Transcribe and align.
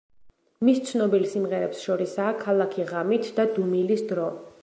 მის 0.67 0.79
ცნობილ 0.91 1.25
სიმღერებს 1.33 1.83
შორისაა 1.89 2.33
„ქალაქი 2.41 2.87
ღამით“ 2.95 3.31
და 3.41 3.47
„დუმილის 3.59 4.05
დრო“. 4.13 4.29